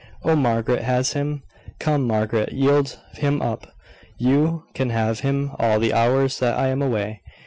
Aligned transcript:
Oh, 0.23 0.35
Margaret 0.35 0.81
has 0.81 1.13
him! 1.13 1.43
Come, 1.77 2.07
Margaret, 2.07 2.53
yield 2.53 2.97
him 3.13 3.39
up. 3.39 3.67
You 4.17 4.63
can 4.73 4.89
have 4.89 5.19
him 5.19 5.51
all 5.59 5.79
the 5.79 5.93
hours 5.93 6.39
that 6.39 6.57
I 6.57 6.69
am 6.69 6.81
away. 6.81 7.21